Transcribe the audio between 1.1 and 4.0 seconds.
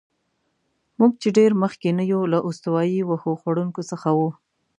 چې ډېر مخکې نه یو، له استوایي وښو خوړونکو